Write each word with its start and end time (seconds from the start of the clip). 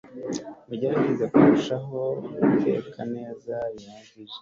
Mugerageze 0.67 1.23
kurushaho 1.33 1.99
guteka 2.51 2.99
neza 3.15 3.53
bihagije 3.75 4.37